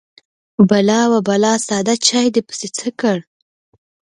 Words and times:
_بلا، 0.69 1.01
وه 1.11 1.19
بلا! 1.27 1.53
ساده 1.67 1.95
چاې 2.07 2.27
دې 2.35 2.41
پسې 2.47 2.67
څه 2.77 2.87
کړ؟ 2.99 3.17